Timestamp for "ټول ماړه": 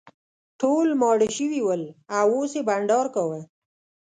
0.59-1.27